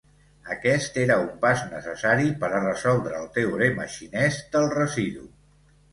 [0.53, 5.29] Aquest era un pas necessari per a resoldre el teorema xinès del residu.